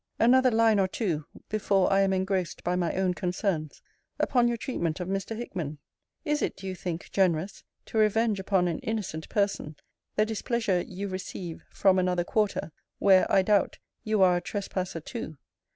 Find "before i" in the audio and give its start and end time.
1.47-1.99